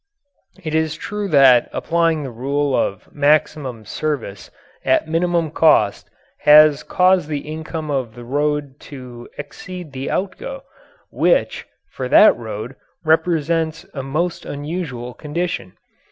It 0.63 0.73
is 0.73 0.95
true 0.95 1.27
that 1.27 1.69
applying 1.71 2.23
the 2.23 2.31
rule 2.31 2.75
of 2.75 3.13
maximum 3.13 3.85
service 3.85 4.49
at 4.83 5.07
minimum 5.07 5.51
cost 5.51 6.09
has 6.39 6.81
caused 6.81 7.29
the 7.29 7.41
income 7.41 7.91
of 7.91 8.15
the 8.15 8.23
road 8.23 8.79
to 8.89 9.29
exceed 9.37 9.91
the 9.91 10.09
outgo 10.09 10.63
which, 11.11 11.67
for 11.91 12.09
that 12.09 12.35
road, 12.35 12.75
represents 13.03 13.85
a 13.93 14.01
most 14.01 14.43
unusual 14.43 15.13
condition. 15.13 15.73